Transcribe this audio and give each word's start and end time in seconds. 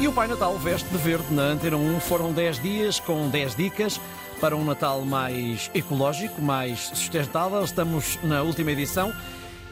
E 0.00 0.06
o 0.06 0.12
Pai 0.12 0.28
Natal 0.28 0.56
veste 0.58 0.88
de 0.90 0.96
verde 0.96 1.34
na 1.34 1.42
Antena 1.42 1.76
1. 1.76 1.98
Foram 2.00 2.32
10 2.32 2.62
dias 2.62 3.00
com 3.00 3.28
10 3.28 3.56
dicas 3.56 4.00
para 4.40 4.56
um 4.56 4.64
Natal 4.64 5.04
mais 5.04 5.68
ecológico, 5.74 6.40
mais 6.40 6.78
sustentável. 6.94 7.64
Estamos 7.64 8.16
na 8.22 8.42
última 8.42 8.70
edição. 8.70 9.12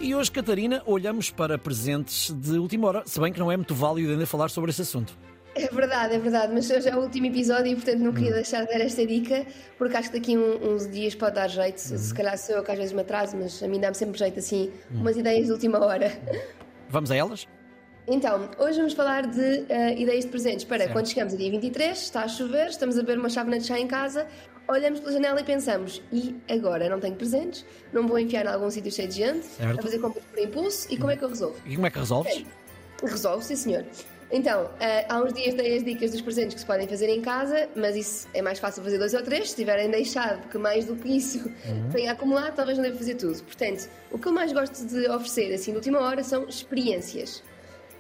E 0.01 0.17
hoje, 0.17 0.33
Catarina, 0.33 0.83
olhamos 0.85 1.31
para 1.31 1.57
presentes 1.57 2.33
de 2.33 2.59
última 2.59 2.89
hora, 2.89 3.03
se 3.07 3.21
bem 3.21 3.33
que 3.33 3.39
não 3.39 3.53
é 3.53 3.57
muito 3.57 3.73
válido 3.73 4.11
ainda 4.11 4.27
falar 4.27 4.49
sobre 4.49 4.71
esse 4.73 4.83
assunto. 4.83 5.17
É 5.55 5.69
verdade, 5.69 6.17
é 6.17 6.19
verdade, 6.19 6.53
mas 6.53 6.69
hoje 6.69 6.89
é 6.89 6.95
o 6.95 7.01
último 7.01 7.27
episódio 7.27 7.69
e 7.69 7.75
portanto 7.77 8.01
não 8.01 8.13
queria 8.13 8.35
deixar 8.35 8.67
de 8.67 8.73
dar 8.73 8.81
esta 8.81 9.07
dica, 9.07 9.47
porque 9.79 9.97
acho 9.97 10.11
que 10.11 10.19
daqui 10.19 10.37
um, 10.37 10.75
uns 10.75 10.91
dias 10.91 11.15
pode 11.15 11.37
dar 11.37 11.49
jeito. 11.49 11.79
Se 11.79 12.13
calhar 12.13 12.37
sou 12.37 12.57
eu 12.57 12.63
que 12.63 12.73
às 12.73 12.77
vezes 12.77 12.93
me 12.93 13.01
atraso, 13.01 13.37
mas 13.39 13.63
a 13.63 13.69
mim 13.69 13.81
dá-me 13.81 13.95
sempre 13.95 14.19
jeito 14.19 14.39
assim, 14.39 14.71
umas 14.91 15.17
ideias 15.17 15.47
de 15.47 15.53
última 15.53 15.79
hora. 15.79 16.13
Vamos 16.91 17.11
a 17.11 17.17
elas? 17.17 17.47
Então, 18.09 18.49
hoje 18.59 18.79
vamos 18.79 18.93
falar 18.93 19.27
de 19.27 19.41
uh, 19.41 19.99
ideias 19.99 20.25
de 20.25 20.31
presentes 20.31 20.65
para 20.65 20.79
certo. 20.79 20.93
quando 20.93 21.09
chegamos 21.09 21.35
a 21.35 21.37
dia 21.37 21.51
23, 21.51 21.99
está 21.99 22.23
a 22.23 22.29
chover, 22.29 22.69
estamos 22.69 22.97
a 22.97 23.03
ver 23.03 23.19
uma 23.19 23.29
chávena 23.29 23.59
de 23.59 23.67
chá 23.67 23.81
em 23.81 23.89
casa, 23.89 24.29
olhamos 24.69 25.01
pela 25.01 25.13
janela 25.13 25.41
e 25.41 25.45
pensamos: 25.45 26.01
e 26.13 26.37
agora? 26.49 26.89
Não 26.89 27.01
tenho 27.01 27.17
presentes, 27.17 27.65
não 27.93 28.07
vou 28.07 28.17
enfiar 28.17 28.45
em 28.45 28.49
algum 28.49 28.71
sítio 28.71 28.93
cheio 28.93 29.09
de 29.09 29.17
gente, 29.17 29.45
certo. 29.47 29.81
a 29.81 29.83
fazer 29.83 29.99
compras 29.99 30.25
por 30.25 30.39
impulso, 30.39 30.87
e 30.89 30.97
como 30.97 31.11
é 31.11 31.17
que 31.17 31.25
eu 31.25 31.29
resolvo? 31.29 31.57
E 31.67 31.75
como 31.75 31.87
é 31.87 31.91
que 31.91 31.99
resolves? 31.99 32.33
Okay. 32.33 32.47
Resolvo, 33.03 33.43
sim 33.43 33.57
senhor. 33.57 33.85
Então, 34.31 34.65
uh, 34.65 34.69
há 35.09 35.23
uns 35.23 35.33
dias 35.33 35.55
dei 35.55 35.77
as 35.77 35.85
dicas 35.85 36.11
dos 36.13 36.21
presentes 36.21 36.55
que 36.55 36.61
se 36.61 36.67
podem 36.67 36.87
fazer 36.87 37.09
em 37.09 37.21
casa, 37.21 37.69
mas 37.75 37.97
isso 37.97 38.29
é 38.35 38.43
mais 38.43 38.59
fácil 38.59 38.83
fazer 38.83 38.99
dois 38.99 39.15
ou 39.15 39.23
três. 39.23 39.51
Se 39.51 39.57
tiverem 39.57 39.91
deixado 39.91 40.49
que 40.49 40.59
mais 40.59 40.85
do 40.85 40.97
que 40.97 41.17
isso 41.17 41.39
uhum. 41.39 41.89
tenha 41.91 42.13
acumulado, 42.13 42.55
talvez 42.55 42.79
não 42.79 42.85
deva 42.85 42.99
fazer 42.99 43.15
tudo. 43.15 43.41
Portanto, 43.43 43.89
o 44.11 44.19
que 44.19 44.27
eu 44.27 44.33
mais 44.33 44.53
gosto 44.53 44.85
de 44.85 45.09
oferecer 45.09 45.53
assim 45.55 45.73
de 45.73 45.77
última 45.77 46.01
hora 46.01 46.25
são 46.25 46.45
experiências. 46.49 47.43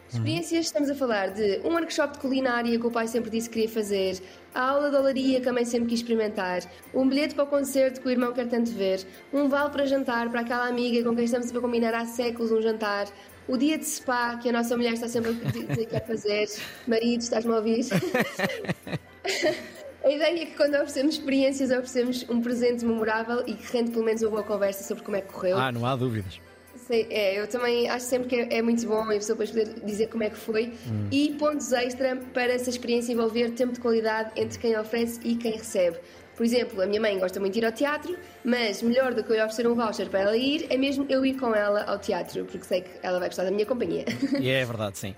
Experiências, 0.08 0.66
estamos 0.66 0.88
a 0.88 0.94
falar 0.94 1.30
de 1.30 1.60
um 1.64 1.72
workshop 1.74 2.14
de 2.14 2.18
culinária 2.20 2.78
que 2.78 2.86
o 2.86 2.90
pai 2.90 3.08
sempre 3.08 3.28
disse 3.28 3.48
que 3.48 3.54
queria 3.54 3.68
fazer, 3.68 4.22
a 4.54 4.70
aula 4.70 4.88
de 4.88 4.96
olaria 4.96 5.40
que 5.40 5.48
a 5.48 5.52
mãe 5.52 5.64
sempre 5.64 5.88
quis 5.88 6.00
experimentar, 6.00 6.60
um 6.94 7.08
bilhete 7.08 7.34
para 7.34 7.44
o 7.44 7.46
concerto 7.46 8.00
que 8.00 8.06
o 8.06 8.10
irmão 8.10 8.32
quer 8.32 8.46
tanto 8.48 8.70
ver, 8.70 9.04
um 9.32 9.48
vale 9.48 9.70
para 9.70 9.84
jantar 9.84 10.30
para 10.30 10.42
aquela 10.42 10.68
amiga 10.68 11.02
com 11.02 11.14
quem 11.14 11.24
estamos 11.24 11.54
a 11.54 11.60
combinar 11.60 11.92
há 11.92 12.06
séculos 12.06 12.52
um 12.52 12.62
jantar, 12.62 13.08
o 13.48 13.56
dia 13.56 13.76
de 13.76 13.84
spa 13.84 14.36
que 14.36 14.48
a 14.48 14.52
nossa 14.52 14.76
mulher 14.76 14.92
está 14.92 15.08
sempre 15.08 15.30
a 15.30 15.50
dizer 15.50 15.66
que 15.66 15.86
quer 15.86 16.06
fazer, 16.06 16.48
marido, 16.86 17.20
estás-me 17.20 17.52
a 17.52 17.56
ouvir? 17.56 17.84
A 20.04 20.08
ideia 20.08 20.42
é 20.42 20.46
que 20.46 20.54
quando 20.56 20.74
oferecemos 20.74 21.16
experiências, 21.16 21.72
oferecemos 21.72 22.24
um 22.28 22.40
presente 22.40 22.84
memorável 22.84 23.42
e 23.44 23.54
que 23.54 23.76
rende 23.76 23.90
pelo 23.90 24.04
menos 24.04 24.22
uma 24.22 24.30
boa 24.30 24.44
conversa 24.44 24.84
sobre 24.84 25.02
como 25.02 25.16
é 25.16 25.20
que 25.20 25.32
correu. 25.32 25.58
Ah, 25.58 25.72
não 25.72 25.84
há 25.84 25.96
dúvidas. 25.96 26.40
Sei, 26.86 27.04
é, 27.10 27.40
eu 27.40 27.48
também 27.48 27.88
acho 27.88 28.06
sempre 28.06 28.28
que 28.28 28.36
é, 28.36 28.58
é 28.58 28.62
muito 28.62 28.86
bom 28.86 29.02
a 29.02 29.06
pessoa 29.08 29.36
depois 29.36 29.50
poder 29.50 29.84
dizer 29.84 30.06
como 30.06 30.22
é 30.22 30.30
que 30.30 30.36
foi 30.36 30.72
hum. 30.86 31.08
e 31.10 31.34
pontos 31.36 31.72
extra 31.72 32.14
para 32.32 32.52
essa 32.52 32.70
experiência 32.70 33.12
envolver 33.12 33.50
tempo 33.50 33.72
de 33.72 33.80
qualidade 33.80 34.30
entre 34.36 34.56
quem 34.56 34.78
oferece 34.78 35.18
e 35.24 35.34
quem 35.34 35.52
recebe. 35.52 35.98
Por 36.36 36.44
exemplo, 36.44 36.80
a 36.80 36.86
minha 36.86 37.00
mãe 37.00 37.18
gosta 37.18 37.40
muito 37.40 37.54
de 37.54 37.58
ir 37.58 37.64
ao 37.64 37.72
teatro, 37.72 38.16
mas 38.44 38.82
melhor 38.82 39.14
do 39.14 39.24
que 39.24 39.32
eu 39.32 39.36
oferecer 39.36 39.66
um 39.66 39.74
voucher 39.74 40.08
para 40.08 40.20
ela 40.20 40.36
ir 40.36 40.66
é 40.70 40.76
mesmo 40.76 41.04
eu 41.08 41.26
ir 41.26 41.34
com 41.34 41.52
ela 41.52 41.82
ao 41.84 41.98
teatro, 41.98 42.44
porque 42.44 42.64
sei 42.64 42.82
que 42.82 42.90
ela 43.02 43.18
vai 43.18 43.28
gostar 43.28 43.44
da 43.44 43.50
minha 43.50 43.66
companhia. 43.66 44.04
E 44.38 44.48
é 44.48 44.62
verdade, 44.64 44.96
sim. 44.98 45.14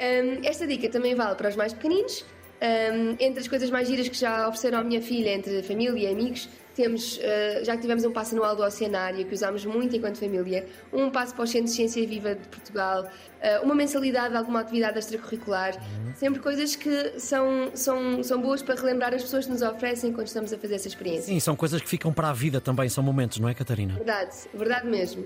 Um, 0.00 0.46
esta 0.46 0.66
dica 0.66 0.88
também 0.88 1.14
vale 1.14 1.34
para 1.34 1.50
os 1.50 1.56
mais 1.56 1.74
pequeninos. 1.74 2.24
Um, 2.62 3.16
entre 3.20 3.40
as 3.40 3.48
coisas 3.48 3.68
mais 3.68 3.88
giras 3.88 4.08
que 4.08 4.16
já 4.16 4.48
ofereceram 4.48 4.78
à 4.78 4.84
minha 4.84 5.02
filha, 5.02 5.34
entre 5.34 5.62
família 5.62 6.08
e 6.08 6.12
amigos, 6.12 6.48
temos, 6.74 7.16
uh, 7.18 7.64
já 7.64 7.74
que 7.74 7.82
tivemos 7.82 8.04
um 8.04 8.12
passo 8.12 8.34
anual 8.34 8.56
do 8.56 8.62
Oceanário, 8.62 9.24
que 9.24 9.34
usámos 9.34 9.64
muito 9.64 9.96
enquanto 9.96 10.18
família, 10.18 10.66
um 10.92 11.10
passo 11.10 11.34
para 11.34 11.44
o 11.44 11.46
Centro 11.46 11.66
de 11.66 11.72
Ciência 11.72 12.06
Viva 12.06 12.34
de 12.34 12.46
Portugal, 12.48 13.04
uh, 13.04 13.64
uma 13.64 13.74
mensalidade 13.74 14.30
de 14.30 14.36
alguma 14.36 14.60
atividade 14.60 14.98
extracurricular, 14.98 15.74
uhum. 15.76 16.14
sempre 16.14 16.40
coisas 16.40 16.76
que 16.76 17.18
são, 17.18 17.70
são, 17.74 18.22
são 18.22 18.40
boas 18.40 18.62
para 18.62 18.74
relembrar 18.74 19.14
as 19.14 19.22
pessoas 19.22 19.46
que 19.46 19.52
nos 19.52 19.62
oferecem 19.62 20.12
quando 20.12 20.26
estamos 20.26 20.52
a 20.52 20.58
fazer 20.58 20.74
essa 20.74 20.88
experiência. 20.88 21.24
Sim, 21.24 21.40
são 21.40 21.56
coisas 21.56 21.80
que 21.80 21.88
ficam 21.88 22.12
para 22.12 22.28
a 22.28 22.32
vida 22.32 22.60
também, 22.60 22.88
são 22.88 23.02
momentos, 23.02 23.38
não 23.38 23.48
é, 23.48 23.54
Catarina? 23.54 23.94
Verdade, 23.94 24.36
verdade 24.52 24.86
mesmo. 24.86 25.24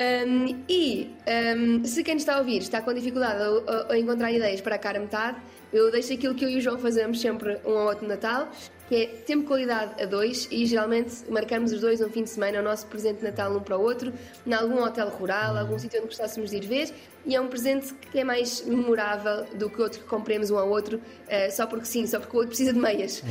Um, 0.00 0.64
e 0.66 1.14
um, 1.58 1.84
se 1.84 2.02
quem 2.02 2.16
está 2.16 2.36
a 2.36 2.38
ouvir 2.38 2.62
está 2.62 2.80
com 2.80 2.94
dificuldade 2.94 3.42
a, 3.42 3.90
a, 3.90 3.92
a, 3.92 3.98
encontrar 3.98 4.32
ideias 4.32 4.62
para 4.62 4.76
a 4.76 4.78
cara 4.78 4.98
metade, 4.98 5.36
eu 5.70 5.90
deixo 5.90 6.14
aquilo 6.14 6.34
que 6.34 6.42
eu 6.42 6.48
e 6.48 6.56
o 6.56 6.60
João 6.60 6.78
fazemos 6.78 7.20
sempre 7.20 7.60
um 7.66 7.76
ao 7.76 7.88
outro 7.88 8.08
Natal, 8.08 8.48
que 8.88 8.96
é 8.96 9.06
tempo 9.06 9.46
qualidade 9.46 10.02
a 10.02 10.06
dois 10.06 10.48
e 10.50 10.64
geralmente 10.64 11.16
marcamos 11.28 11.70
os 11.70 11.82
dois 11.82 12.00
um 12.00 12.08
fim 12.08 12.24
de 12.24 12.30
semana 12.30 12.60
o 12.60 12.62
nosso 12.62 12.86
presente 12.86 13.18
de 13.18 13.24
Natal 13.24 13.54
um 13.54 13.60
para 13.60 13.76
o 13.76 13.82
outro, 13.82 14.10
em 14.46 14.54
algum 14.54 14.82
hotel 14.82 15.10
rural, 15.10 15.58
algum 15.58 15.78
sítio 15.78 15.98
onde 15.98 16.08
gostássemos 16.08 16.48
de 16.48 16.56
ir 16.56 16.66
ver, 16.66 16.94
e 17.26 17.36
é 17.36 17.40
um 17.40 17.48
presente 17.48 17.92
que 17.92 18.20
é 18.20 18.24
mais 18.24 18.64
memorável 18.64 19.44
do 19.54 19.68
que 19.68 19.82
outro 19.82 20.00
que 20.00 20.06
compremos 20.06 20.50
um 20.50 20.56
ao 20.56 20.70
outro, 20.70 20.96
uh, 20.96 21.52
só 21.52 21.66
porque 21.66 21.84
sim, 21.84 22.06
só 22.06 22.18
porque 22.18 22.34
o 22.34 22.38
outro 22.38 22.48
precisa 22.48 22.72
de 22.72 22.78
meias. 22.78 23.22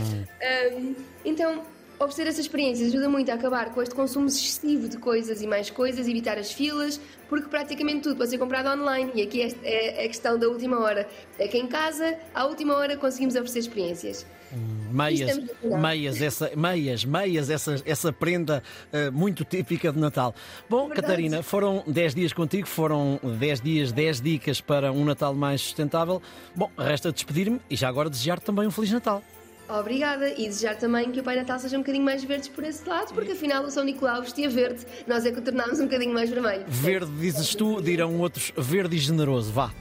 Um, 0.71 0.95
então 1.25 1.63
Oferecer 1.99 2.27
essas 2.27 2.39
experiências 2.39 2.87
ajuda 2.87 3.09
muito 3.09 3.29
a 3.29 3.33
acabar 3.33 3.73
com 3.73 3.81
este 3.81 3.93
consumo 3.93 4.27
excessivo 4.27 4.87
de 4.87 4.97
coisas 4.97 5.41
e 5.41 5.47
mais 5.47 5.69
coisas, 5.69 6.07
evitar 6.07 6.37
as 6.37 6.49
filas, 6.49 6.99
porque 7.27 7.49
praticamente 7.49 8.03
tudo 8.03 8.15
pode 8.15 8.29
ser 8.29 8.37
comprado 8.37 8.69
online 8.69 9.11
e 9.15 9.21
aqui 9.21 9.41
é, 9.41 9.53
é 9.63 10.05
a 10.05 10.07
questão 10.07 10.39
da 10.39 10.47
última 10.47 10.79
hora. 10.79 11.05
É 11.37 11.45
que 11.49 11.57
em 11.57 11.67
casa, 11.67 12.17
à 12.33 12.45
última 12.45 12.73
hora, 12.73 12.95
conseguimos 12.95 13.35
oferecer 13.35 13.59
experiências. 13.59 14.25
Hum, 14.53 14.93
meias, 14.93 15.37
meias, 15.61 16.21
essa, 16.21 16.51
meias, 16.55 17.03
meias, 17.03 17.49
essa, 17.49 17.75
essa 17.85 18.13
prenda 18.13 18.63
uh, 18.93 19.11
muito 19.11 19.43
típica 19.43 19.91
de 19.91 19.99
Natal. 19.99 20.33
Bom. 20.69 20.87
Catarina, 20.87 21.43
foram 21.43 21.83
10 21.85 22.15
dias 22.15 22.31
contigo, 22.31 22.65
foram 22.65 23.19
10 23.21 23.59
dias, 23.59 23.91
10 23.91 24.21
dicas 24.21 24.61
para 24.61 24.89
um 24.93 25.03
Natal 25.03 25.33
mais 25.33 25.59
sustentável. 25.59 26.21
Bom, 26.55 26.71
resta 26.77 27.11
despedir-me 27.11 27.59
e 27.69 27.75
já 27.75 27.89
agora 27.89 28.09
desejar 28.09 28.39
também 28.39 28.65
um 28.65 28.71
Feliz 28.71 28.91
Natal. 28.91 29.21
Obrigada 29.69 30.29
e 30.29 30.47
desejar 30.47 30.75
também 30.75 31.11
que 31.11 31.19
o 31.19 31.23
Pai 31.23 31.35
Natal 31.35 31.59
seja 31.59 31.77
um 31.77 31.81
bocadinho 31.81 32.03
mais 32.03 32.23
verde 32.23 32.49
por 32.49 32.63
esse 32.63 32.87
lado, 32.89 33.13
porque 33.13 33.33
afinal 33.33 33.63
o 33.63 33.69
São 33.69 33.83
Nicolau 33.83 34.21
vestia 34.21 34.49
verde, 34.49 34.83
nós 35.05 35.25
é 35.25 35.31
que 35.31 35.37
o 35.37 35.41
tornámos 35.41 35.79
um 35.79 35.83
bocadinho 35.83 36.13
mais 36.13 36.29
vermelho. 36.29 36.65
Verde, 36.67 37.11
dizes 37.19 37.53
tu, 37.53 37.79
dirão 37.79 38.19
outros, 38.19 38.51
verde 38.57 38.95
e 38.95 38.99
generoso, 38.99 39.51
vá. 39.51 39.71